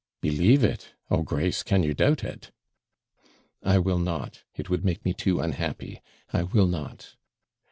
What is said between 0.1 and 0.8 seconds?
'Believe